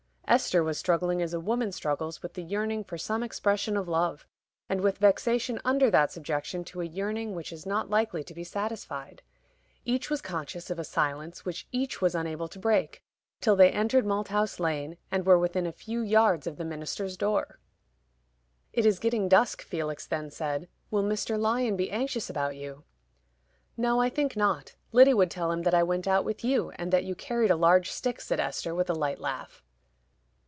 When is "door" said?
17.17-17.59